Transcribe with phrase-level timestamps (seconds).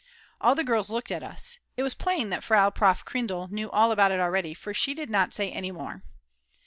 [0.41, 1.59] All the girls looked at us.
[1.77, 3.05] It was plain that Frau Prof.
[3.05, 6.01] Kreindl knew all about it already for she did not say any more.